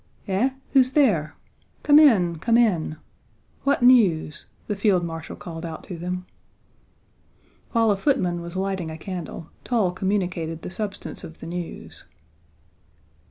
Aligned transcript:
"Eh, 0.27 0.49
who's 0.71 0.93
there? 0.93 1.35
Come 1.83 1.99
in, 1.99 2.39
come 2.39 2.57
in! 2.57 2.97
What 3.63 3.83
news?" 3.83 4.47
the 4.65 4.75
field 4.75 5.03
marshal 5.05 5.35
called 5.35 5.63
out 5.63 5.83
to 5.83 5.97
them. 5.99 6.25
While 7.73 7.91
a 7.91 7.95
footman 7.97 8.41
was 8.41 8.55
lighting 8.55 8.89
a 8.89 8.97
candle, 8.97 9.51
Toll 9.63 9.91
communicated 9.91 10.63
the 10.63 10.71
substance 10.71 11.23
of 11.23 11.39
the 11.39 11.45
news. 11.45 12.05